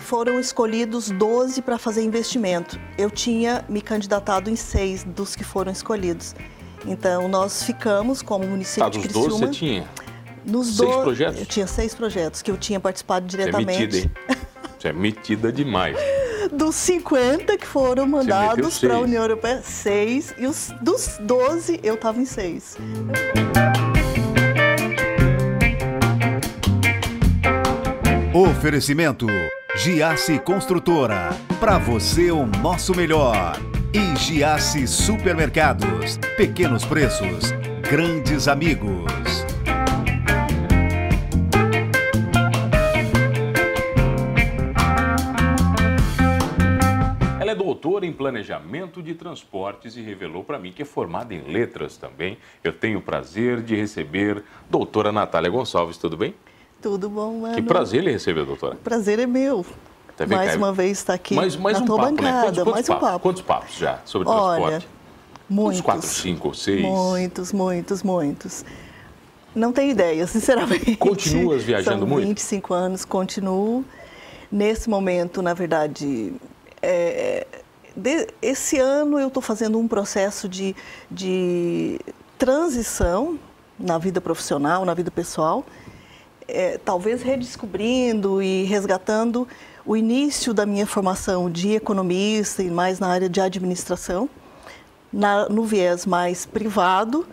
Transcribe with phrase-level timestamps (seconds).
[0.00, 2.78] foram escolhidos 12 para fazer investimento.
[2.98, 6.34] Eu tinha me candidatado em seis dos que foram escolhidos.
[6.86, 9.28] Então, nós ficamos como município Tá, de dos Criciúma.
[9.28, 9.88] 12 você tinha.
[10.44, 11.40] Nos seis do- projetos?
[11.40, 13.78] Eu tinha seis projetos que eu tinha participado Você é diretamente.
[13.80, 14.10] metida, hein?
[14.78, 15.96] Você é metida demais.
[16.50, 18.98] Dos 50 que foram mandados para a.
[19.00, 20.34] União Europeia, seis.
[20.38, 22.78] E os, dos 12, eu estava em seis.
[28.32, 29.26] Oferecimento
[29.76, 31.30] Giasse Construtora.
[31.60, 33.56] Para você o nosso melhor.
[33.94, 36.18] E Giasse Supermercados.
[36.36, 37.52] Pequenos preços,
[37.88, 39.10] grandes amigos.
[47.40, 51.42] Ela é doutora em planejamento de transportes e revelou para mim que é formada em
[51.42, 52.36] letras também.
[52.62, 56.34] Eu tenho o prazer de receber doutora Natália Gonçalves, tudo bem?
[56.80, 57.54] Tudo bom, mano?
[57.54, 58.76] Que prazer lhe receber, doutora.
[58.82, 59.64] Prazer é meu.
[60.18, 60.58] Vendo, mais Caio?
[60.58, 62.16] uma vez estar aqui mais, mais na um tua papo, né?
[62.22, 62.42] bancada.
[62.42, 63.18] Quantos, quantos mais um papo.
[63.20, 64.88] Quantos papos já sobre Olha, transporte?
[65.48, 65.78] muitos.
[65.78, 66.82] Uns quatro, cinco seis?
[66.82, 68.64] Muitos, muitos, muitos.
[69.54, 70.94] Não tenho ideia, sinceramente.
[70.96, 72.28] Continuas viajando São muito?
[72.28, 73.82] 25 anos, continuo.
[74.52, 76.34] Nesse momento, na verdade,
[76.82, 77.46] é,
[77.96, 80.76] de- esse ano eu estou fazendo um processo de,
[81.10, 81.98] de
[82.36, 83.38] transição
[83.78, 85.64] na vida profissional, na vida pessoal,
[86.52, 89.46] é, talvez redescobrindo e resgatando
[89.84, 94.28] o início da minha formação de economista e mais na área de administração,
[95.12, 97.26] na- no viés mais privado,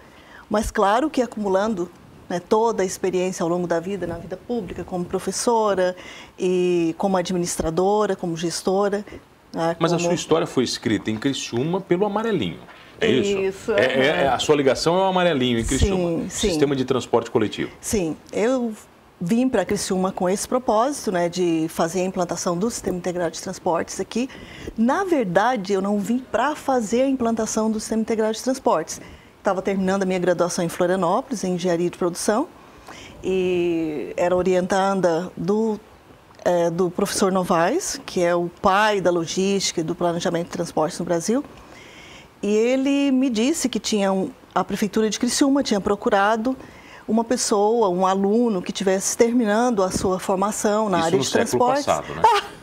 [0.50, 1.90] mas claro que acumulando
[2.30, 5.95] né, toda a experiência ao longo da vida, na vida pública, como professora
[6.38, 9.06] e como administradora, como gestora.
[9.54, 12.60] né, Mas a como- sua história foi escrita em Criciúma pelo Amarelinho.
[13.00, 13.40] É isso?
[13.40, 16.23] Isso, É, é- é- a sua ligação é o Amarelinho em Criciúma.
[16.23, 16.50] Sim, sim.
[16.50, 17.72] Sistema de transporte coletivo.
[17.80, 18.73] Sim, eu
[19.20, 23.42] vim para Criciúma com esse propósito, né, de fazer a implantação do Sistema Integrado de
[23.42, 24.30] Transportes aqui.
[24.78, 29.02] Na verdade, eu não vim para fazer a implantação do Sistema Integrado de Transportes.
[29.40, 32.48] Estava terminando a minha graduação em Florianópolis, em Engenharia de Produção,
[33.23, 35.80] e era orientanda do,
[36.45, 40.99] eh, do professor Novaes, que é o pai da logística e do planejamento de transportes
[40.99, 41.44] no Brasil.
[42.44, 46.55] E ele me disse que tinha um- a prefeitura de Criciúma tinha procurado
[47.08, 51.48] uma pessoa, um aluno que estivesse terminando a sua formação na isso área de século
[51.48, 51.86] transporte.
[51.86, 52.22] passado, né?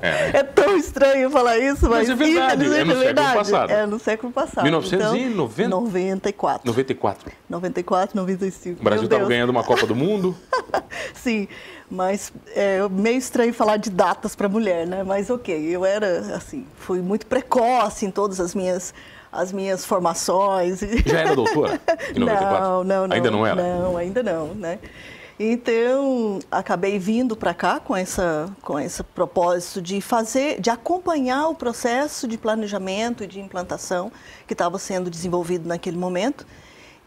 [0.00, 0.38] É.
[0.38, 3.36] É tão estranho falar isso, mas, Mas é verdade, é no século verdade.
[3.36, 3.70] passado.
[3.70, 4.64] É no século passado.
[4.64, 5.62] 1990?
[5.62, 6.66] Então, 94.
[6.66, 7.32] 94.
[7.48, 8.80] 94, 95.
[8.80, 10.36] O Brasil estava ganhando uma Copa do Mundo.
[11.14, 11.48] Sim,
[11.90, 15.02] mas é meio estranho falar de datas para mulher, né?
[15.02, 18.94] Mas ok, eu era assim, fui muito precoce em todas as minhas
[19.30, 20.80] as minhas formações.
[21.04, 21.80] Já era doutora
[22.14, 22.60] em 94?
[22.60, 23.16] Não, não, não.
[23.16, 23.62] Ainda não era?
[23.62, 24.78] Não, ainda não, né?
[25.40, 31.54] Então, acabei vindo para cá com essa com esse propósito de fazer, de acompanhar o
[31.54, 34.10] processo de planejamento e de implantação
[34.48, 36.44] que estava sendo desenvolvido naquele momento.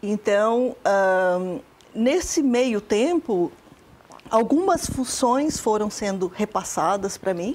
[0.02, 0.74] Então,
[1.94, 3.52] nesse meio tempo,
[4.30, 7.54] algumas funções foram sendo repassadas para mim,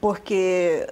[0.00, 0.88] porque,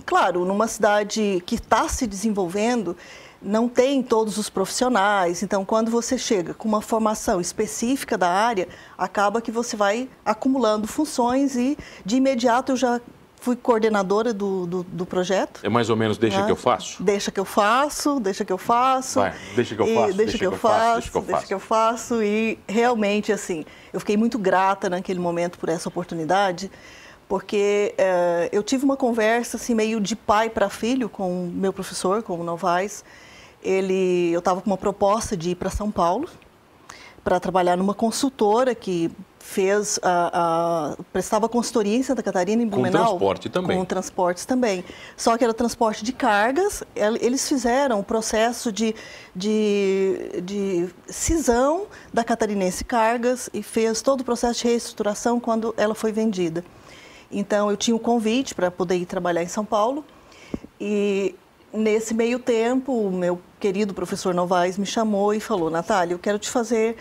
[0.00, 2.96] claro, numa cidade que está se desenvolvendo,
[3.42, 5.42] não tem todos os profissionais.
[5.42, 8.68] Então, quando você chega com uma formação específica da área,
[8.98, 13.00] acaba que você vai acumulando funções e, de imediato, eu já
[13.40, 15.60] fui coordenadora do, do, do projeto.
[15.62, 16.46] É mais ou menos deixa né?
[16.46, 17.02] que eu faço?
[17.02, 19.20] Deixa que eu faço, deixa que eu faço.
[19.20, 22.22] Vai, deixa que eu faço, deixa, que eu faço, deixa que eu faço.
[22.22, 26.70] E realmente, assim, eu fiquei muito grata naquele momento por essa oportunidade,
[27.30, 31.72] porque eh, eu tive uma conversa, assim, meio de pai para filho com o meu
[31.72, 33.04] professor, com o Novaes.
[33.62, 36.28] Ele, eu estava com uma proposta de ir para São Paulo
[37.22, 42.72] para trabalhar numa consultora que fez a, a- prestava consultoria em Santa Catarina, em Com
[42.76, 43.06] Blumenau.
[43.10, 43.78] transporte também.
[43.78, 44.84] Com transportes também.
[45.16, 46.82] Só que era transporte de cargas.
[46.96, 48.92] El- Eles fizeram o processo de,
[49.36, 55.94] de, de cisão da Catarinense Cargas e fez todo o processo de reestruturação quando ela
[55.94, 56.64] foi vendida.
[57.30, 60.04] Então, eu tinha o convite para poder ir trabalhar em São Paulo.
[60.80, 61.34] E
[61.72, 66.38] nesse meio tempo, o meu querido professor Novaes me chamou e falou: Natália, eu quero
[66.38, 66.96] te fazer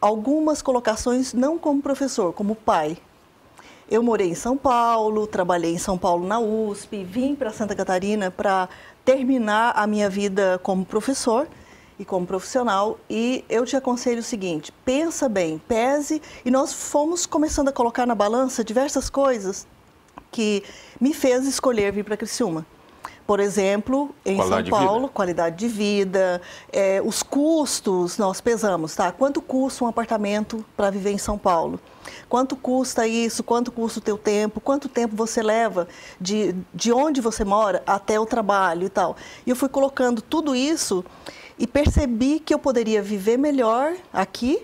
[0.00, 2.98] algumas colocações, não como professor, como pai.
[3.90, 8.30] Eu morei em São Paulo, trabalhei em São Paulo na USP, vim para Santa Catarina
[8.30, 8.68] para
[9.04, 11.48] terminar a minha vida como professor
[11.98, 12.98] e como profissional.
[13.08, 16.22] E eu te aconselho o seguinte: pensa bem, pese.
[16.44, 19.66] E nós fomos começando a colocar na balança diversas coisas
[20.30, 20.62] que
[21.00, 22.66] me fez escolher vir para Criciúma.
[23.26, 25.12] por exemplo, em Qualidade São de Paulo, vida.
[25.12, 26.40] qualidade de vida,
[26.72, 29.12] é, os custos, nós pesamos, tá?
[29.12, 31.78] Quanto custa um apartamento para viver em São Paulo?
[32.26, 33.42] Quanto custa isso?
[33.42, 34.60] Quanto custa o teu tempo?
[34.60, 35.86] Quanto tempo você leva
[36.18, 39.14] de, de onde você mora até o trabalho e tal?
[39.46, 41.04] E eu fui colocando tudo isso
[41.58, 44.60] e percebi que eu poderia viver melhor aqui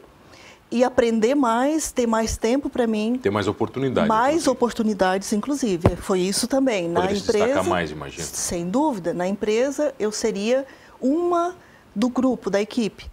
[0.71, 4.09] e aprender mais, ter mais tempo para mim, Tem mais oportunidade.
[4.09, 4.51] mais inclusive.
[4.51, 5.97] oportunidades, inclusive.
[5.97, 6.89] Foi isso também.
[6.89, 8.25] Na Poderia se empresa, destacar mais, imagino.
[8.27, 10.67] sem dúvida, na empresa eu seria
[11.01, 11.55] uma
[11.95, 13.07] do grupo, da equipe.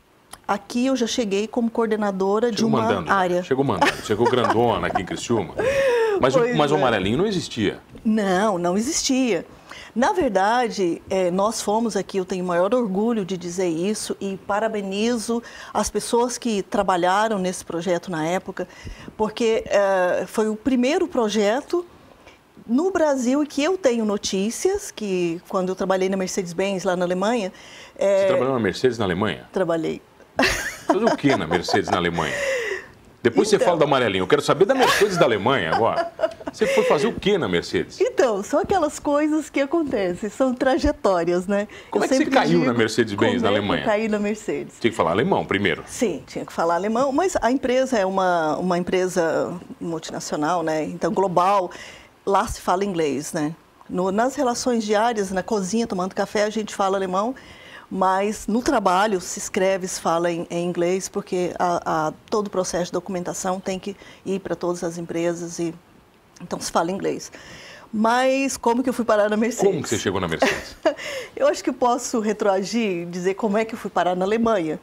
[0.47, 3.11] Aqui eu já cheguei como coordenadora de uma mandando.
[3.11, 3.43] área.
[3.43, 3.93] Chegou mandando.
[4.05, 5.53] Chegou grandona aqui em Criciúma.
[6.19, 6.77] Mas, o, Pois mas o é.
[6.77, 7.79] amarelinho não existia.
[8.05, 9.43] Não, não existia.
[9.93, 14.37] Na verdade, eh, nós fomos aqui, eu tenho o maior orgulho de dizer isso e
[14.47, 15.43] parabenizo
[15.73, 18.67] as pessoas que trabalharam nesse projeto na época,
[19.17, 21.85] porque eh, foi o primeiro projeto
[22.65, 27.03] no Brasil e que eu tenho notícias, que quando eu trabalhei na Mercedes-Benz lá na
[27.03, 27.51] Alemanha,
[27.97, 29.49] Você eh, trabalhou na Mercedes na Alemanha?
[29.51, 30.01] trabalhei.
[30.87, 32.33] Fazer o que na Mercedes na Alemanha?
[33.23, 33.67] Depois você Então.
[33.67, 34.23] fala do amarelinho.
[34.23, 36.11] Eu quero saber da Mercedes da Alemanha agora.
[36.51, 38.01] Você foi fazer o que na Mercedes?
[38.01, 41.65] Então, são aquelas coisas que acontecem, são trajetórias, né?
[41.89, 43.81] Como Eu é que você caiu na digo, Mercedes-Benz na é Alemanha?
[43.83, 44.73] Eu caí na Mercedes.
[44.77, 45.81] Tinha que falar alemão primeiro.
[45.87, 50.83] Sim, tinha que falar alemão, mas a empresa é uma, uma empresa multinacional, né?
[50.83, 51.71] Então, global.
[52.25, 53.55] Lá se fala inglês, né?
[53.89, 57.33] No- nas relações diárias, na cozinha, tomando café, a gente fala alemão,
[57.93, 62.49] mas no trabalho se escreve, se fala em, em inglês, porque a, a- todo o
[62.49, 65.73] processo de documentação tem que ir para todas as empresas e
[66.41, 67.29] então se fala inglês.
[67.93, 69.67] Mas como que eu fui parar na Mercedes?
[69.69, 70.77] Como que você chegou na Mercedes?
[71.35, 74.79] Eu acho que posso retroagir e dizer como é que eu fui parar na Alemanha.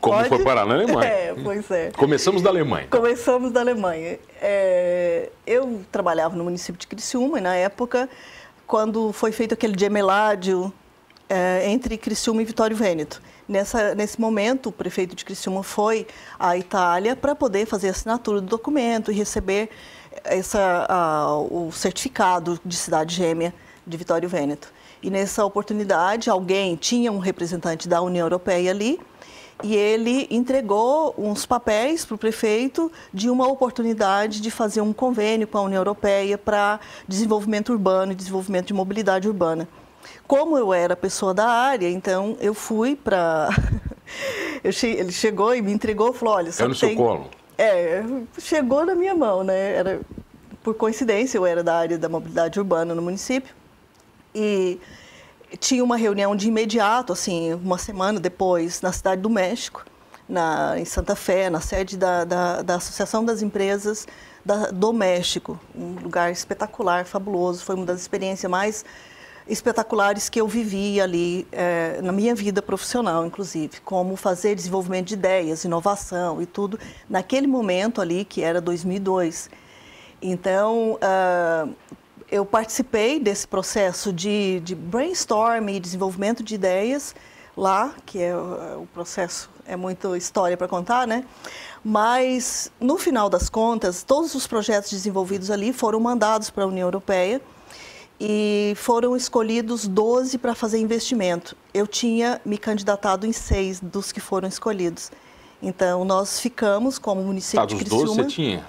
[0.00, 0.28] Como Pode?
[0.28, 1.08] foi parar na Alemanha?
[1.10, 1.90] É, pois é.
[1.92, 2.86] Começamos da Alemanha.
[2.90, 4.18] Começamos da Alemanha.
[4.42, 8.08] É, eu trabalhava no município de Criciúma e na época,
[8.66, 10.72] quando foi feito aquele gemeládio
[11.30, 13.22] é, entre Criciúma e Vitório Vêneto.
[13.48, 16.06] Nessa, nesse momento, o prefeito de Criciúma foi
[16.38, 19.70] à Itália para poder fazer a assinatura do documento e receber
[20.24, 23.54] essa, a- o certificado de cidade gêmea
[23.86, 24.72] de Vitório Vêneto.
[25.02, 29.00] E nessa oportunidade, alguém tinha um representante da União Europeia ali
[29.62, 35.46] e ele entregou uns papéis para o prefeito de uma oportunidade de fazer um convênio
[35.46, 39.68] com a União Europeia para desenvolvimento urbano e desenvolvimento de mobilidade urbana.
[40.26, 43.48] Como eu era pessoa da área, então eu fui para.
[44.72, 46.96] che- Ele chegou e me entregou e falou: olha, só É no seu tem...
[46.96, 47.28] colo.
[47.58, 48.02] É,
[48.38, 49.74] chegou na minha mão, né?
[49.74, 50.00] Era,
[50.62, 53.54] por coincidência, eu era da área da mobilidade urbana no município
[54.34, 54.80] e
[55.58, 59.84] tinha uma reunião de imediato, assim, uma semana depois, na cidade do México,
[60.28, 64.06] na, em Santa Fé, na sede da, da, da Associação das Empresas
[64.44, 65.58] da, do México.
[65.74, 67.64] Um lugar espetacular, fabuloso.
[67.64, 68.84] Foi uma das experiências mais
[69.50, 75.14] espetaculares que eu vivi ali eh, na minha vida profissional, inclusive, como fazer desenvolvimento de
[75.14, 79.50] ideias, inovação e tudo, naquele momento ali, que era 2002.
[80.22, 81.66] Então, ah,
[82.30, 87.14] eu participei desse processo de, de brainstorm e desenvolvimento de ideias
[87.56, 91.24] lá, que é o processo, é muita história para contar, né?
[91.84, 96.86] Mas, no final das contas, todos os projetos desenvolvidos ali foram mandados para a União
[96.86, 97.40] Europeia
[98.20, 101.56] e foram escolhidos 12 para fazer investimento.
[101.72, 105.10] Eu tinha me candidatado em seis dos que foram escolhidos.
[105.62, 108.06] Então, nós ficamos como município Tá, de dos Criciúma.
[108.06, 108.64] 12 você tinha.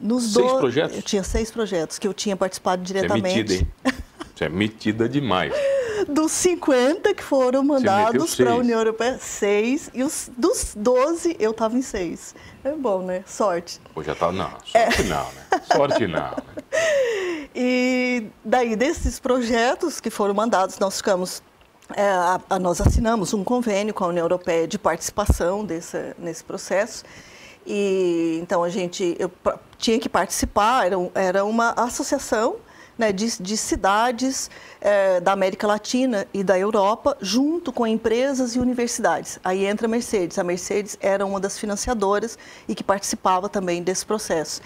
[0.00, 0.96] Nos Seis do- projetos?
[0.96, 3.36] Eu tinha seis projetos que eu tinha participado Você é diretamente.
[3.36, 3.94] metida, hein?
[4.34, 5.52] Você é metida demais.
[6.08, 8.56] Dos 50 que foram mandados para a.
[8.56, 9.90] União Europeia, seis.
[9.94, 12.34] E os, dos 12, eu estava em seis.
[12.64, 13.22] É bom, né?
[13.26, 13.80] Sorte.
[13.94, 14.30] Pô, já tá.
[14.32, 15.60] Não, sorte não, né?
[15.74, 16.20] Sorte não.
[16.20, 16.36] Né?
[17.54, 21.42] E daí, desses projetos que foram mandados, nós ficamos.
[21.96, 26.44] é, a- a- nós assinamos um convênio com a União Europeia de participação desse, nesse
[26.44, 27.02] processo.
[27.66, 29.30] E então a gente eu
[29.76, 32.56] tinha que participar, era, era uma associação
[33.00, 38.58] né, de, de cidades eh, da América Latina e da Europa, junto com empresas e
[38.60, 39.40] universidades.
[39.42, 40.38] Aí entra a Mercedes.
[40.38, 42.38] A Mercedes era uma das financiadoras
[42.68, 44.60] e que participava também desse processo.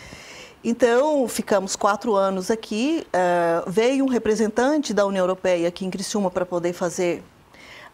[0.64, 3.06] Então, ficamos quatro anos aqui.
[3.12, 7.22] eh, veio um representante da União Europeia aqui em Criciúma para poder fazer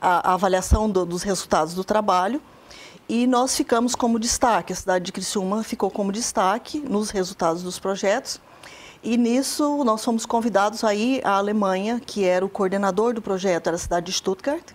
[0.01, 2.41] a, a avaliação do- dos resultados do trabalho.
[3.09, 7.77] E nós ficamos como destaque, a cidade de Criciúma ficou como destaque nos resultados dos
[7.79, 8.41] projetos.
[9.03, 13.69] E nisso nós fomos convidados a ir à Alemanha, que era o coordenador do projeto,
[13.69, 14.73] era a cidade de Stuttgart.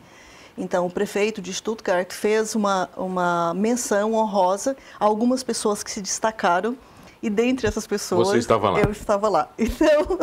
[0.57, 6.01] Então, o prefeito de Stuttgart fez uma, uma menção honrosa a algumas pessoas que se
[6.01, 6.75] destacaram
[7.21, 8.79] e dentre essas pessoas Você estava lá.
[8.79, 9.49] eu estava lá.
[9.59, 10.19] Então,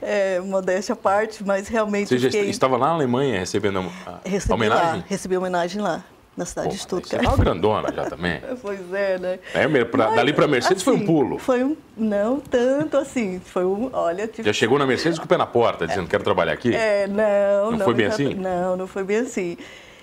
[0.00, 2.48] é, modéstia à parte, mas realmente Você já fiquei...
[2.48, 5.00] estava lá na Alemanha recebendo a, recebi a homenagem?
[5.00, 6.04] Lá, recebi homenagem lá,
[6.36, 7.24] na cidade Pô, de Você Stuttgart.
[7.24, 8.40] é uma grandona já também.
[8.60, 9.38] Pois é, né?
[9.54, 11.38] É, pra, Mas, dali para Mercedes foi um assim, pulo.
[11.38, 15.28] Foi um, não tanto assim, foi um, olha, tive Já chegou na Mercedes com o
[15.28, 16.74] pé na porta, dizendo quero trabalhar aqui?
[16.74, 18.34] É, não, Não foi bem assim?
[18.34, 19.56] Não, não foi bem assim.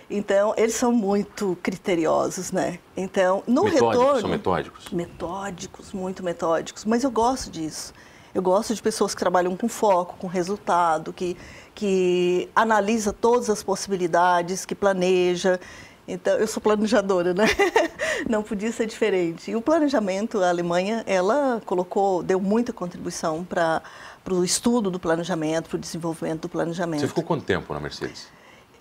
[0.09, 2.77] Então, eles são muito criteriosos, né?
[2.95, 4.21] Então, no metódicos, retorno...
[4.21, 4.89] são metódicos.
[4.89, 6.85] Metódicos, muito metódicos.
[6.85, 7.93] Mas eu gosto disso.
[8.33, 11.37] Eu gosto de pessoas que trabalham com foco, com resultado, que,
[11.73, 15.59] que analisa todas as possibilidades, que planeja.
[16.07, 17.45] Então, eu sou planejadora, né?
[18.29, 19.51] Não podia ser diferente.
[19.51, 23.81] E o planejamento, a Alemanha, ela colocou, deu muita contribuição para
[24.29, 26.99] o estudo do planejamento, para o desenvolvimento do planejamento.
[27.01, 28.27] Você ficou quanto tempo na Mercedes?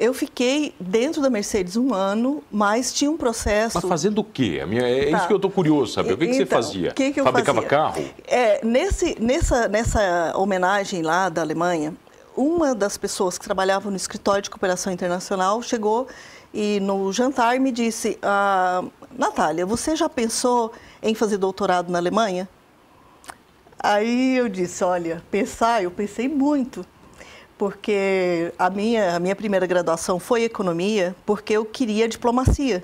[0.00, 3.78] Eu fiquei dentro da Mercedes um ano, mas tinha um processo.
[3.80, 4.60] Mas fazendo o quê?
[4.60, 5.18] É Tá.
[5.18, 6.14] isso que eu estou curioso saber.
[6.14, 6.90] O que, que você Então, fazia?
[6.90, 7.70] o que que eu Fabricava fazia?
[7.70, 8.04] carro?
[8.26, 11.94] É, nesse, nessa, nessa homenagem lá da Alemanha,
[12.36, 16.08] uma das pessoas que trabalhava no escritório de cooperação internacional chegou
[16.52, 22.48] e no jantar me disse: ah, Natália, você já pensou em fazer doutorado na Alemanha?
[23.78, 26.84] Aí eu disse: Olha, pensar, eu pensei muito.
[27.58, 32.82] Porque a minha, a minha primeira graduação foi economia, porque eu queria diplomacia.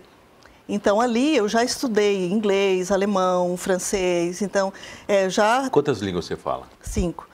[0.69, 4.73] Então ali eu já estudei inglês, alemão, francês, então
[5.09, 6.69] é, já Quantas línguas você fala?
[6.83, 7.27] cinco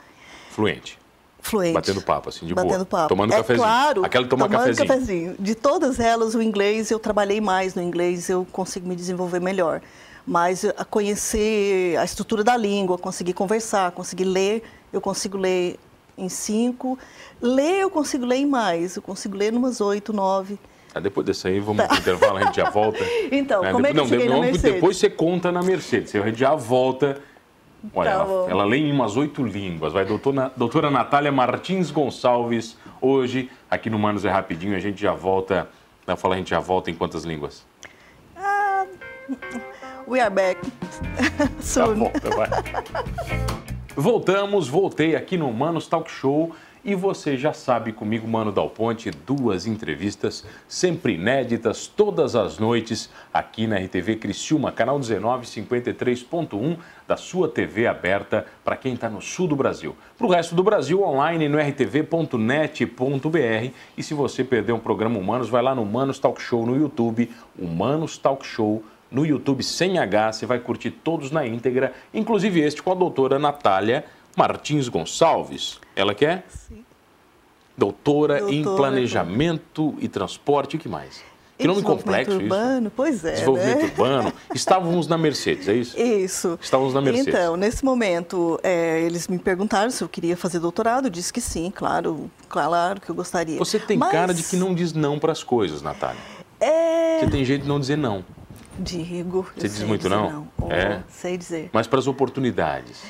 [0.51, 0.97] Fluente.
[1.45, 1.75] Fluente.
[1.75, 2.87] Batendo papo, assim, de Batendo boa.
[2.87, 3.09] papo.
[3.09, 3.65] Tomando é cafezinho.
[3.67, 5.37] Claro, Aquela que toma tomando cafezinho.
[5.39, 9.81] De todas elas, o inglês eu trabalhei mais no inglês, eu consigo me desenvolver melhor.
[10.27, 15.79] Mas a conhecer a estrutura da língua, conseguir conversar, conseguir ler, eu consigo ler
[16.17, 16.99] em cinco.
[17.43, 20.59] Ler eu consigo ler em mais, eu consigo ler umas oito, nove.
[20.95, 22.99] Ah, depois desse aí, vamos pro intervalo, a gente já volta.
[23.01, 23.05] Tá.
[23.33, 23.73] Então, Né?
[23.73, 24.53] como é que eu não, cheguei na não?
[24.53, 27.21] Depois você conta na Mercedes, a gente já volta.
[27.93, 28.47] Olha, Tá ela, bom.
[28.49, 29.93] ela lê em umas oito línguas.
[29.93, 35.13] Vai, doutora, doutora Natália Martins Gonçalves, hoje, aqui no Manos é Rapidinho, a gente já
[35.13, 35.69] volta.
[36.07, 37.65] Não, fala, a gente já volta em quantas línguas?
[38.37, 38.87] Ah,
[40.07, 40.61] we are back.
[41.61, 41.95] Soon.
[41.97, 42.49] volta, vai.
[43.97, 46.51] Voltamos, voltei aqui no Manos Talk Show
[46.85, 53.09] e você já sabe comigo, Mano Dal Ponte, duas entrevistas sempre inéditas todas as noites
[53.33, 56.77] aqui na RTV Criciúma, canal 1953.1
[57.09, 59.97] da sua TV aberta para quem está no sul do Brasil.
[60.19, 62.39] Para o resto do Brasil, online no rtv.net.br
[63.97, 67.31] e se você perdeu um programa Humanos, vai lá no Manos Talk Show no YouTube,
[67.59, 72.83] Humanos Talk Show no YouTube sem H, você vai curtir todos na íntegra, inclusive este
[72.83, 74.05] com a doutora Natália
[74.37, 75.79] Martins Gonçalves.
[75.95, 76.43] Ela que é?
[76.49, 76.85] Sim.
[77.77, 81.23] Doutora, em Doutora, Planejamento e Transporte, o que mais?
[81.57, 82.43] Que nome complexo isso.
[82.43, 83.33] urbano, pois é.
[83.33, 83.85] Desenvolvimento né?
[83.85, 84.33] urbano.
[84.53, 85.99] Estávamos na Mercedes, é isso?
[85.99, 86.59] Isso.
[86.61, 87.29] Estávamos na Mercedes.
[87.29, 91.07] Então, nesse momento, é, eles me perguntaram se eu queria fazer doutorado.
[91.07, 93.57] Eu disse que sim, claro, claro que eu gostaria.
[93.59, 96.21] Você tem Mas, cara de que não diz não para as coisas, Natália.
[96.61, 98.25] É, Você tem jeito de não dizer não.
[98.77, 99.47] digo.
[99.57, 100.49] Você diz muito dizer não?
[100.61, 101.05] Oh, É?
[101.09, 101.71] Sei dizer.
[101.73, 103.01] Mas para as oportunidades.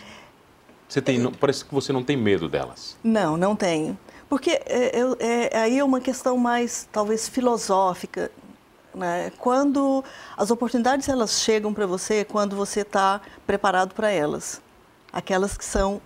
[0.88, 2.96] Você tem, parece que você não tem medo delas.
[3.02, 3.98] Não, não tenho.
[4.28, 8.30] Porque é, é- aí é uma questão mais, talvez, filosófica.
[8.94, 9.32] Né?
[9.38, 10.04] Quando
[10.36, 14.60] as oportunidades elas chegam para você, quando você está preparado para elas.
[15.12, 16.00] Aquelas que são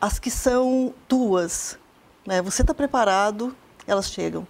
[0.00, 1.78] as que são tuas.
[2.26, 2.42] Né?
[2.42, 3.54] Você está preparado,
[3.86, 4.46] elas chegam.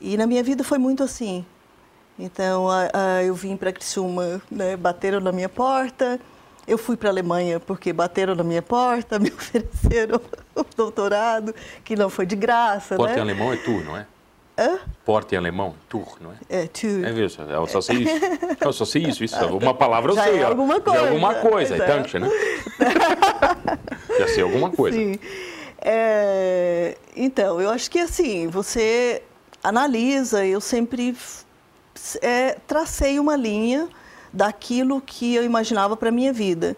[0.00, 1.44] E na minha vida foi muito assim.
[2.18, 4.76] Então, a- a- eu vim para Criciúma, né?
[4.76, 6.20] bateram na minha porta.
[6.66, 10.20] Eu fui para a Alemanha porque bateram na minha porta, me ofereceram
[10.54, 11.54] o doutorado,
[11.84, 13.22] que não foi de graça, Porta em né?
[13.22, 14.06] alemão é tour, não é?
[14.58, 14.78] Hã?
[15.04, 16.62] Porta em alemão, tour, não é?
[16.62, 16.86] É, tu.
[16.86, 18.14] É mesmo, eu só sei isso.
[18.58, 19.36] Eu só sei isso, isso.
[19.54, 20.38] Uma palavra eu Já sei.
[20.38, 21.86] é alguma Já é coisa, alguma coisa, é.
[21.86, 22.30] Danke, né?
[24.18, 24.96] Já sei alguma coisa.
[24.96, 25.18] Sim.
[25.78, 29.22] É, então, eu acho que assim, você
[29.62, 31.14] analisa, eu sempre
[32.22, 33.88] é, tracei uma linha
[34.32, 36.76] daquilo que eu imaginava para minha vida.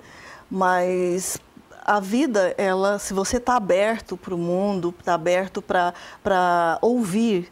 [0.51, 1.39] Mas
[1.85, 7.51] a vida, ela, se você está aberto para o mundo, está aberto para ouvir,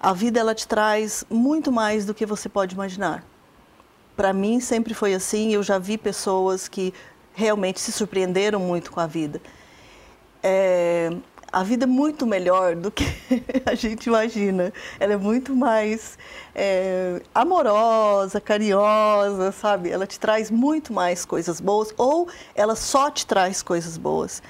[0.00, 3.24] a vida ela te traz muito mais do que você pode imaginar.
[4.16, 5.52] Para mim sempre foi assim.
[5.52, 6.92] Eu já vi pessoas que
[7.34, 9.40] realmente se surpreenderam muito com a vida.
[10.42, 11.10] É,
[11.50, 13.04] a vida é muito melhor do que
[13.64, 14.72] a gente imagina.
[15.00, 16.18] Ela é muito mais
[16.54, 19.90] é, amorosa, carinhosa, sabe?
[19.90, 24.42] Ela te traz muito mais coisas boas ou ela só te traz coisas boas.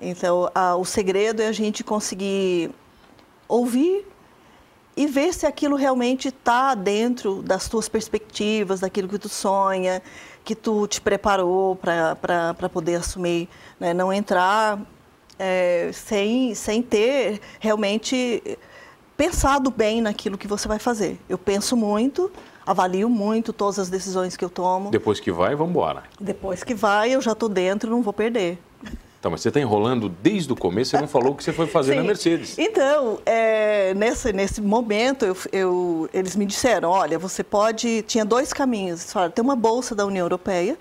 [0.00, 2.70] Então, a- o segredo é a gente conseguir
[3.48, 4.06] ouvir
[4.96, 10.02] e ver se aquilo realmente está dentro das tuas perspectivas, daquilo que tu sonha,
[10.44, 13.94] que tu te preparou para poder assumir, né?
[13.94, 14.78] não entrar
[15.42, 18.40] é, sem, sem ter realmente
[19.16, 21.18] pensado bem naquilo que você vai fazer.
[21.28, 22.30] Eu penso muito,
[22.64, 24.90] avalio muito todas as decisões que eu tomo.
[24.90, 26.04] Depois que vai, vamos embora.
[26.20, 28.56] Depois que vai, eu já estou dentro, não vou perder.
[29.18, 31.66] Então, mas você está enrolando desde o começo, você não falou o que você foi
[31.66, 32.56] fazer na Mercedes.
[32.56, 38.02] Então, é, nesse, nesse momento, eu, eu, eles me disseram, olha, você pode...
[38.02, 39.12] Tinha dois caminhos.
[39.12, 40.76] Falaram, tem uma bolsa da União Europeia,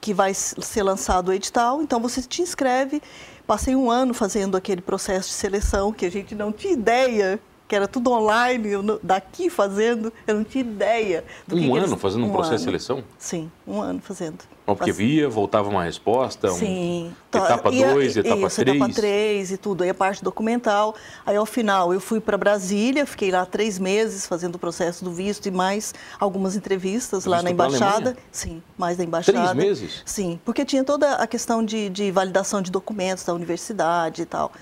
[0.00, 3.02] que vai ser lançado o edital, então você te inscreve.
[3.46, 7.76] Passei um ano fazendo aquele processo de seleção, que a gente não tinha ideia que
[7.76, 11.22] era tudo online, eu, daqui fazendo, eu não tinha ideia.
[11.52, 12.58] um que ano que fazendo um, um processo ano.
[12.58, 13.04] de seleção?
[13.18, 14.38] Sim, um ano fazendo.
[14.66, 17.12] Mas porque via, voltava uma resposta, Sim.
[17.34, 18.58] Um, etapa 2, etapa 3.
[18.58, 20.94] etapa 3 e tudo, aí a parte documental.
[21.26, 25.10] Aí ao final eu fui para Brasília, fiquei lá três meses fazendo o processo do
[25.10, 28.16] visto e mais algumas entrevistas lá na embaixada.
[28.30, 29.54] Sim, mais da embaixada.
[29.54, 30.02] Três meses?
[30.04, 34.52] Sim, porque tinha toda a questão de, de validação de documentos da universidade e tal.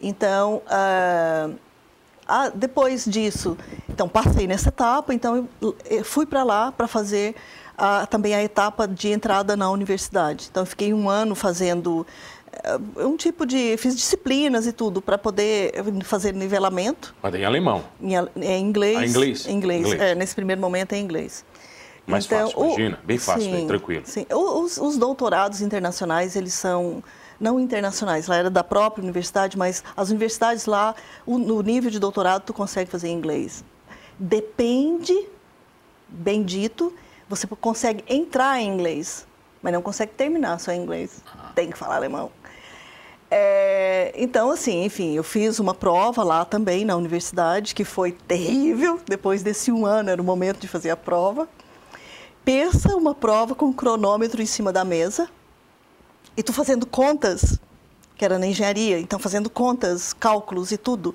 [0.00, 1.54] Então, uh,
[2.26, 3.56] ah, depois disso,
[3.88, 5.48] então passei nessa etapa, então
[6.04, 7.34] fui para lá para fazer
[8.10, 10.48] também a etapa de entrada na universidade.
[10.50, 12.06] Então eu fiquei um ano fazendo
[12.96, 15.72] uh, um tipo de fiz disciplinas e tudo para poder
[16.04, 17.14] fazer nivelamento.
[17.22, 17.84] Mas em alemão?
[18.00, 18.96] Em, em inglês.
[18.96, 19.46] Ah, inglês.
[19.46, 19.80] Em inglês.
[19.80, 20.00] inglês.
[20.00, 21.44] É, nesse primeiro momento é inglês.
[22.06, 24.02] Mais então, fácil, imagina, bem fácil, sim, bem tranquilo.
[24.04, 24.26] Sim.
[24.30, 27.02] Os, os doutorados internacionais eles são
[27.38, 31.98] não internacionais, lá era da própria universidade, mas as universidades lá, o, no nível de
[31.98, 33.64] doutorado, tu consegue fazer em inglês.
[34.18, 35.14] Depende,
[36.08, 36.92] bem dito,
[37.28, 39.26] você consegue entrar em inglês,
[39.62, 41.22] mas não consegue terminar só em inglês.
[41.54, 42.30] Tem que falar alemão.
[43.30, 49.00] É, então, assim, enfim, eu fiz uma prova lá também na universidade, que foi terrível.
[49.06, 51.48] Depois desse um ano, era o momento de fazer a prova.
[52.44, 55.28] Pensa uma prova com um cronômetro em cima da mesa,
[56.36, 57.58] e tu fazendo contas,
[58.16, 61.14] que era na engenharia, então fazendo contas, cálculos e tudo,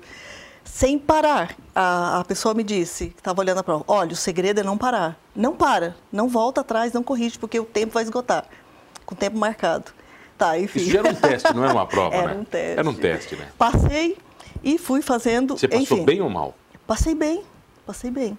[0.64, 1.56] sem parar.
[1.74, 4.76] A, a pessoa me disse, que estava olhando a prova, olha, o segredo é não
[4.76, 5.18] parar.
[5.34, 8.46] Não para, não volta atrás, não corrige, porque o tempo vai esgotar,
[9.06, 9.92] com o tempo marcado.
[10.36, 10.80] Tá, enfim.
[10.80, 12.40] Isso era um teste, não era uma prova, era né?
[12.40, 12.78] Um teste.
[12.78, 13.48] Era um teste, né?
[13.56, 14.18] Passei
[14.62, 15.56] e fui fazendo.
[15.56, 16.54] Você passou enfim, bem ou mal?
[16.86, 17.44] Passei bem,
[17.86, 18.36] passei bem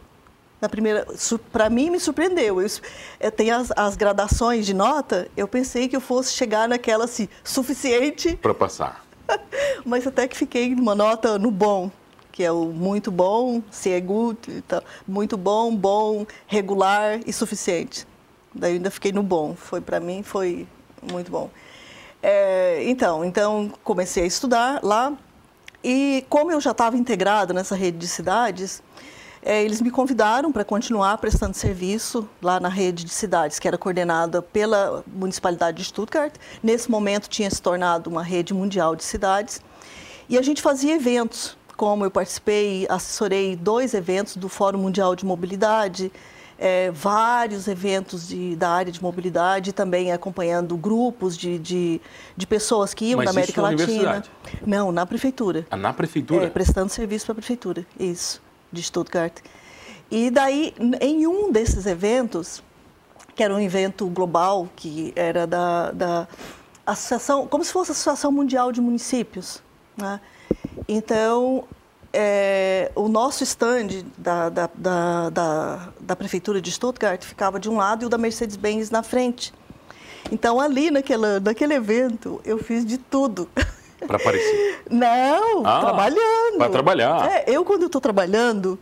[0.63, 1.05] na primeira,
[1.51, 2.61] para mim me surpreendeu.
[2.61, 2.69] Eu,
[3.19, 7.27] eu tenho as, as, gradações de nota, eu pensei que eu fosse chegar naquela assim,
[7.43, 9.05] suficiente para passar.
[9.85, 11.91] Mas até que fiquei numa nota no bom,
[12.31, 18.07] que é o muito bom, se é good, então, muito bom, bom, regular e suficiente.
[18.55, 19.55] Daí ainda fiquei no bom.
[19.55, 20.65] Foi para mim foi
[21.11, 21.49] muito bom.
[22.21, 25.11] É, então, então comecei a estudar lá
[25.83, 28.81] e como eu já estava integrado nessa rede de cidades,
[29.45, 33.77] é, eles me convidaram para continuar prestando serviço lá na rede de cidades, que era
[33.77, 36.33] coordenada pela Municipalidade de Stuttgart.
[36.61, 39.61] Nesse momento tinha se tornado uma rede mundial de cidades.
[40.29, 45.25] E a gente fazia eventos, como eu participei, assessorei dois eventos do Fórum Mundial de
[45.25, 46.11] Mobilidade,
[46.57, 52.01] é, vários eventos de, da área de mobilidade, também acompanhando grupos de, de,
[52.37, 54.23] de pessoas que iam Mas da América isso Latina.
[54.65, 55.67] Não, na prefeitura.
[55.69, 56.45] Ah, na prefeitura?
[56.45, 58.41] É, prestando serviço para a prefeitura, isso
[58.73, 59.39] de Stuttgart.
[60.11, 62.61] E daí, em um desses eventos,
[63.35, 66.27] que era um evento global, que era da, da
[66.85, 69.61] associação, como se fosse a Associação Mundial de Municípios,
[69.97, 70.19] né?
[70.87, 71.63] Então,
[72.11, 78.03] é, o nosso stand da, da, da, da, prefeitura de Stuttgart ficava de um lado
[78.03, 79.53] e o da Mercedes-Benz na frente.
[80.31, 83.49] Então, ali naquela, naquele evento, eu fiz de tudo.
[84.07, 84.83] Para aparecer?
[84.89, 86.57] Não, ah, trabalhando.
[86.57, 87.31] Para trabalhar.
[87.31, 88.79] É, eu, quando estou trabalhando,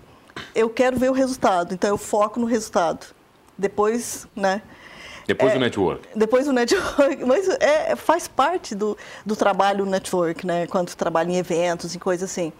[0.53, 1.73] eu quero ver o resultado.
[1.73, 3.07] Então, eu foco no resultado.
[3.57, 4.62] Depois, né?
[5.27, 6.07] Depois é, do network.
[6.15, 7.23] Depois do network.
[7.25, 10.67] Mas é, faz parte do, do trabalho network, né?
[10.67, 12.51] Quando trabalha em eventos, em coisas assim.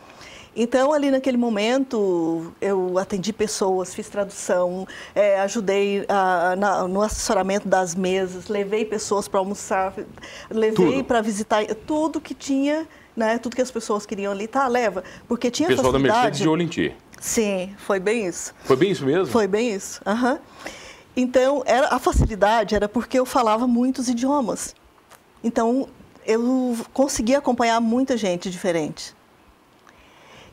[0.56, 4.86] Então, ali naquele momento, eu atendi pessoas, fiz tradução,
[5.16, 9.94] é, ajudei a, na, no assessoramento das mesas, levei pessoas para almoçar,
[10.50, 12.86] levei para visitar tudo que tinha,
[13.16, 15.06] né, tudo que as pessoas queriam ali, tá, leva.
[15.26, 16.18] Porque tinha o pessoal facilidade...
[16.18, 16.96] da Mercedes de olho em ti.
[17.22, 18.54] Sim, foi bem isso.
[18.66, 19.28] Foi bem isso mesmo?
[19.28, 20.38] Foi bem isso, uhum.
[21.16, 24.76] Então, era, a facilidade era porque eu falava muitos idiomas.
[25.42, 25.88] Então,
[26.26, 29.14] eu conseguia acompanhar muita gente diferente.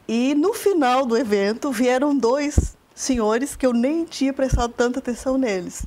[0.09, 5.37] E no final do evento vieram dois senhores que eu nem tinha prestado tanta atenção
[5.37, 5.87] neles.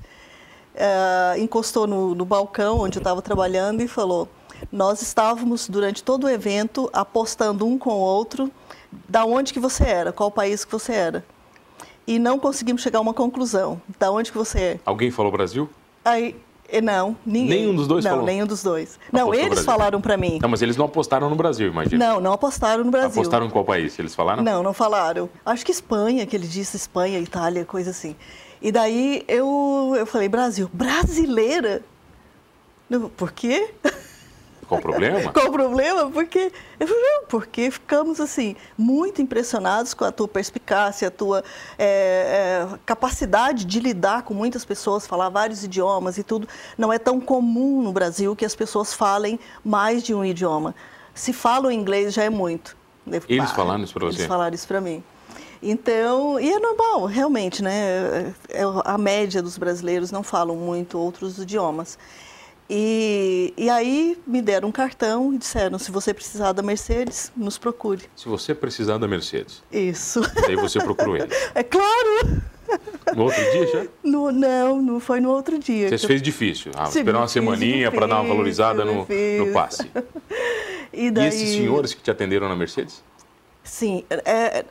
[0.75, 4.29] Uh, encostou no, no, balcão onde eu estava trabalhando e falou:
[4.71, 8.51] nós estávamos durante todo o evento apostando um com o outro
[9.10, 11.25] da onde que você era, qual país que você era.
[12.05, 13.81] E não conseguimos chegar a uma conclusão.
[13.97, 14.79] Da onde que você é?
[14.86, 15.69] Alguém falou Brasil?
[16.05, 17.62] Aí, eh, não, ninguém.
[17.62, 18.25] Nenhum dos dois não, falou?
[18.25, 18.99] nenhum dos dois.
[19.07, 20.39] Apostou não, eles falaram para mim.
[20.41, 22.13] Não, mas eles não apostaram no Brasil, imagina.
[22.13, 23.10] Não, não apostaram no Brasil.
[23.10, 23.97] Apostaram em qual país?
[23.99, 24.43] Eles falaram?
[24.43, 25.29] Não, não falaram.
[25.45, 28.15] Acho que Espanha, que ele disse Espanha, Itália, coisa assim.
[28.62, 31.81] E daí eu, eu falei, Brasil, brasileira?
[32.89, 33.73] Não, Por quê?
[34.77, 35.19] O problema?
[35.29, 36.10] O problema?
[36.12, 36.51] Porque,
[37.27, 41.43] porque ficamos assim, muito impressionados com a tua perspicácia, a tua
[41.77, 46.47] é, é, capacidade de lidar com muitas pessoas, falar vários idiomas e tudo.
[46.77, 50.73] Não é tão comum no Brasil que as pessoas falem mais de um idioma.
[51.13, 52.77] Se falam inglês já é muito.
[53.27, 54.19] Eles falaram isso pra você?
[54.19, 55.03] Eles falaram isso para mim.
[55.63, 58.34] Então, e é normal, realmente, né?
[58.49, 61.99] É- A média dos brasileiros não falam muito outros idiomas.
[62.73, 67.57] E, e aí me deram um cartão e disseram: se você precisar da Mercedes, nos
[67.57, 68.03] procure.
[68.15, 70.21] Se você precisar da Mercedes, Isso.
[70.47, 71.36] daí você procurou eles.
[71.53, 72.41] É claro!
[73.13, 73.86] No outro dia já?
[74.01, 75.89] No- não, não foi no outro dia.
[75.89, 76.71] Você fez difícil.
[76.77, 79.91] Ah, esperar uma semaninha para dar uma valorizada no, no passe.
[80.93, 83.03] E, E daí, esses senhores que te atenderam na Mercedes?
[83.63, 84.63] Sim, é,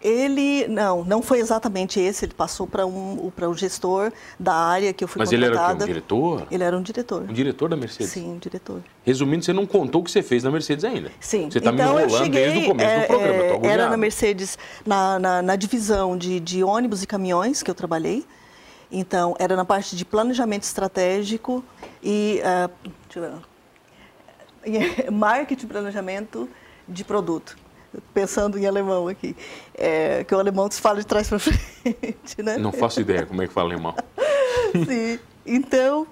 [0.00, 2.24] ele não, não foi exatamente esse.
[2.24, 5.56] Ele passou para um, o gestor da área que eu fui Mas ele era o
[5.56, 5.60] quê?
[5.60, 5.84] contratada.
[5.84, 6.46] Um diretor?
[6.50, 7.22] Ele era um diretor.
[7.22, 8.12] Um diretor da Mercedes?
[8.12, 8.80] Sim, um diretor.
[9.02, 11.10] Resumindo, você não contou o que você fez na Mercedes ainda.
[11.18, 11.50] Sim.
[11.50, 13.34] Você está então, me eu enrolando cheguei, desde o começo é, do programa.
[13.34, 13.66] eu é, agoniado.
[13.66, 18.24] era na Mercedes, na, na, na divisão de, de ônibus e caminhões que eu trabalhei.
[18.90, 21.62] Então, era na parte de planejamento estratégico
[22.02, 22.40] e
[23.14, 23.42] eu
[24.64, 26.48] e marketing e planejamento
[26.86, 27.56] de produto.
[28.12, 29.34] Pensando em alemão aqui.
[29.74, 32.58] É, que o alemão se fala de trás para frente, né?
[32.58, 33.94] Não faço ideia como é que fala alemão.
[34.86, 35.18] Sim.
[35.46, 36.06] Então,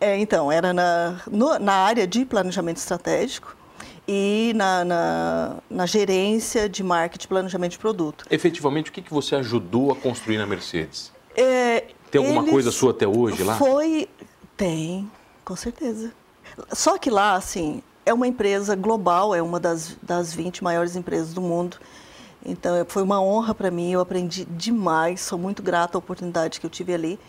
[0.00, 3.54] é, então era na, no- na área de planejamento estratégico
[4.06, 8.24] e na, na, na gerência de marketing e planejamento de produto.
[8.30, 11.12] Efetivamente, o que, que você ajudou a construir na Mercedes?
[11.36, 13.58] É, Tem alguma coisa sua até hoje lá?
[13.58, 14.08] Foi,
[14.56, 15.10] tem,
[15.44, 16.10] com certeza.
[16.72, 21.34] Só que lá, assim, é uma empresa global, é uma das, das 20 maiores empresas
[21.34, 21.76] do mundo.
[22.44, 26.58] Então, é- foi uma honra para mim, eu aprendi demais, sou muito grata à oportunidade
[26.58, 27.20] que eu tive ali.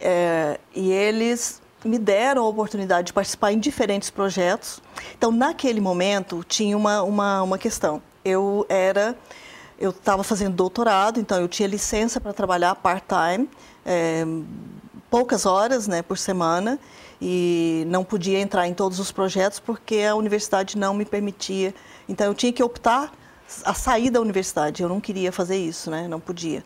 [0.00, 4.80] É, e eles me deram a oportunidade de participar em diferentes projetos.
[5.16, 8.02] Então, naquele momento, tinha uma, uma, uma questão.
[8.24, 9.14] Eu era
[9.78, 13.50] eu estava fazendo doutorado, então eu tinha licença para trabalhar part-time,
[13.84, 14.24] é,
[15.10, 16.78] poucas horas né, por semana,
[17.26, 21.74] e não podia entrar em todos os projetos porque a universidade não me permitia.
[22.06, 23.10] Então eu tinha que optar
[23.64, 24.82] a sair da universidade.
[24.82, 26.06] Eu não queria fazer isso, né?
[26.06, 26.62] não podia.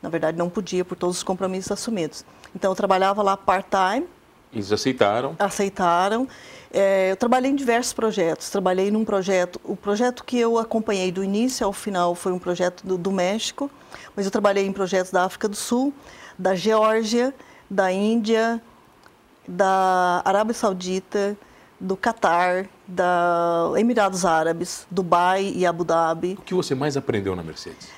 [0.00, 2.24] Na verdade, não podia por todos os compromissos assumidos.
[2.54, 4.08] Então eu trabalhava lá part-time,
[4.50, 5.36] Eles aceitaram.
[5.38, 6.26] aceitaram.
[6.72, 8.48] É, eu trabalhei em diversos projetos.
[8.48, 12.82] Trabalhei num projeto, o projeto que eu acompanhei do início ao final foi um projeto
[12.86, 13.70] do, do México,
[14.16, 15.92] mas eu trabalhei em projetos da África do Sul,
[16.38, 17.34] da Geórgia,
[17.68, 18.62] da Índia,
[19.48, 21.36] da Arábia Saudita,
[21.80, 26.36] do Catar, da Emirados Árabes, Dubai e Abu Dhabi.
[26.38, 27.88] O que você mais aprendeu na Mercedes?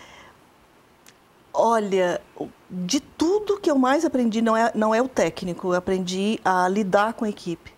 [1.53, 2.21] Olha,
[2.71, 6.69] de tudo que eu mais aprendi não é, não é o técnico, eu aprendi a
[6.69, 7.73] lidar com a equipe.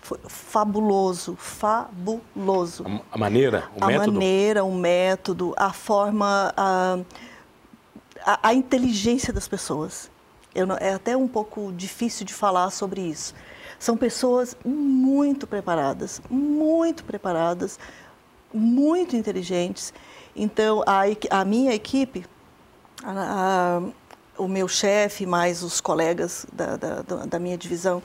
[0.00, 2.84] Foi fabuloso, fabuloso.
[2.86, 4.12] A, a maneira, o a método?
[4.12, 6.98] maneira, o método, a forma, a,
[8.24, 10.08] a, a inteligência das pessoas.
[10.56, 13.34] Eu é até um pouco difícil de falar sobre isso.
[13.78, 17.78] São pessoas muito preparadas, muito preparadas,
[18.54, 19.92] muito inteligentes.
[20.34, 21.02] Então, a,
[21.40, 22.24] a minha equipe,
[23.04, 28.02] a- a- o meu chefe, mais os colegas da, da- da minha divisão,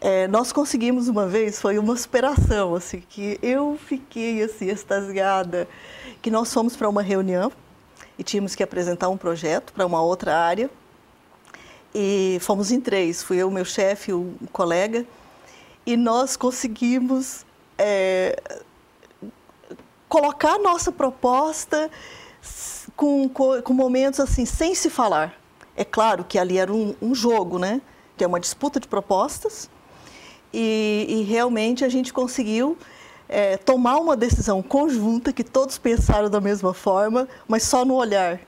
[0.00, 5.68] é, nós conseguimos uma vez, foi uma superação, assim, que eu fiquei assim, extasiada,
[6.20, 7.52] que nós fomos para uma reunião
[8.18, 10.68] e tínhamos que apresentar um projeto para uma outra área.
[11.94, 15.06] E fomos em três, fui eu, meu chefe, o colega,
[15.86, 17.46] e nós conseguimos
[17.78, 18.36] é,
[20.08, 21.90] colocar nossa proposta
[22.96, 25.38] com, co- com momentos assim, sem se falar.
[25.76, 27.80] É claro que ali era um, um jogo, né?
[28.16, 29.70] Que é uma disputa de propostas.
[30.52, 32.76] E, e realmente a gente conseguiu
[33.28, 38.40] é, tomar uma decisão conjunta que todos pensaram da mesma forma, mas só no olhar.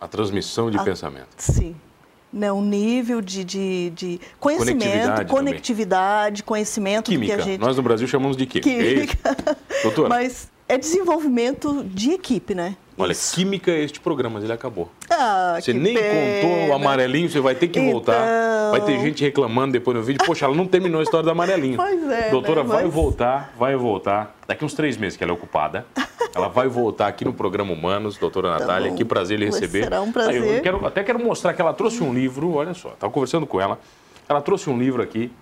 [0.00, 1.28] A transmissão de A- pensamento.
[1.36, 1.74] Sim.
[2.32, 7.34] Né, um nível de, de, de conhecimento, Conectividade conhecimento do Química.
[7.34, 7.60] que a gente.
[7.60, 8.70] Nós no Brasil chamamos de química.
[8.70, 8.94] é isso?
[9.16, 9.36] Química.
[9.82, 12.76] Doutora, Mas é desenvolvimento de equipe, né?
[12.98, 13.34] olha, Isso.
[13.34, 14.90] química é este programa, mas ele acabou.
[15.08, 16.42] Ah, você nem pena.
[16.42, 18.12] contou o amarelinho, você vai ter que voltar.
[18.12, 18.70] Então.
[18.72, 20.22] Vai ter gente reclamando depois no vídeo.
[20.26, 21.76] Poxa, ela não terminou a história do amarelinho.
[21.80, 22.68] Pois é, Doutora, né?
[22.68, 24.36] vai Mas- voltar, vai voltar.
[24.46, 25.86] Daqui uns três meses que ela é ocupada.
[26.34, 28.90] Ela vai voltar aqui no programa Humanos, doutora Natália.
[28.90, 28.96] bom.
[28.96, 29.84] Que prazer lhe receber.
[29.84, 30.56] será um Aí, prazer.
[30.58, 33.58] eu quero- até quero mostrar que ela trouxe um livro, olha só, estava conversando com
[33.60, 33.80] ela.
[34.28, 35.32] Ela trouxe um livro aqui.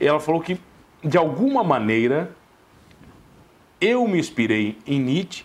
[0.00, 0.58] E ela falou que,
[1.04, 2.30] de alguma maneira,
[3.82, 5.44] eu me inspirei em Nietzsche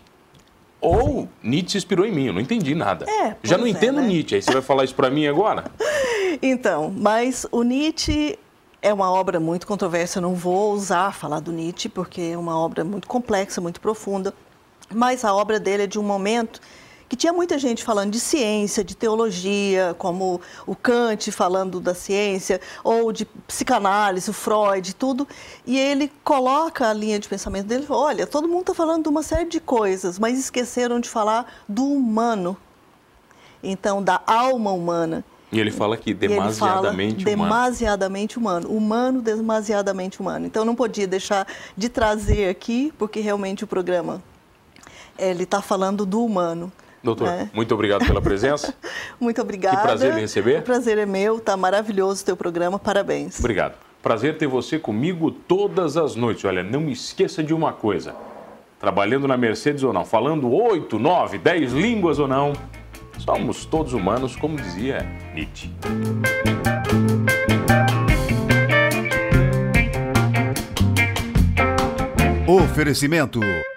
[0.79, 2.27] ou Nietzsche se inspirou em mim.
[2.27, 3.05] Eu não entendi nada.
[3.09, 4.07] É, Já não é, entendo né?
[4.07, 4.35] Nietzsche.
[4.35, 5.65] Aí você vai falar isso para mim agora?
[6.39, 8.37] Então, mas o Nietzsche
[8.79, 10.19] é uma obra muito controversa.
[10.19, 14.31] Eu não vou ousar falar do Nietzsche, porque é uma obra muito complexa, muito profunda.
[14.93, 16.61] Mas a obra dele é de um momento
[17.09, 22.59] que tinha muita gente falando de ciência, de teologia, como o Kant falando da ciência,
[22.83, 25.27] ou de psicanálise, o Freud, tudo.
[25.65, 29.23] E ele coloca a linha de pensamento dele, olha, todo mundo está falando de uma
[29.23, 32.57] série de coisas, mas esqueceram de falar do humano.
[33.63, 35.23] Então, da alma humana.
[35.51, 37.25] E ele fala aqui, E ele fala demasiadamente humano.
[37.25, 38.69] demasiadamente humano.
[38.69, 40.45] Humano, demasiadamente humano.
[40.45, 44.21] Então, não podia deixar de trazer aqui, porque realmente o programa
[45.17, 46.71] ele está falando do humano.
[47.07, 47.49] Doutor, né?
[47.53, 48.73] muito obrigado pela presença.
[49.17, 49.77] Muito obrigada.
[49.77, 50.59] prazer lhe receber.
[50.59, 53.39] O prazer é meu, tá maravilhoso o teu programa, parabéns.
[53.39, 53.75] Obrigado.
[54.03, 56.43] Prazer ter você comigo todas as noites.
[56.43, 58.13] Olha, não me esqueça de uma coisa.
[58.77, 62.51] Trabalhando na Mercedes ou não, falando 8, 9, 10 línguas ou não,
[63.19, 65.71] somos todos humanos, como dizia Nietzsche.
[72.45, 73.39] Oferecimento